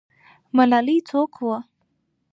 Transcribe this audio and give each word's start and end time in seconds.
ملالۍ 0.55 0.97
څوک 1.09 1.31
وه؟ 1.45 1.57